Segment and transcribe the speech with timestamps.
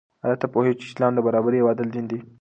[0.25, 2.19] آیا ته پوهېږې چې اسلام د برابرۍ او عدل دین دی؟